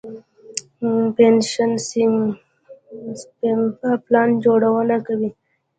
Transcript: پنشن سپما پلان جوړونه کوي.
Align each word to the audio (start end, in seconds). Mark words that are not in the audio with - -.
پنشن 1.15 1.71
سپما 3.19 3.91
پلان 4.05 4.29
جوړونه 4.43 4.97
کوي. 5.07 5.29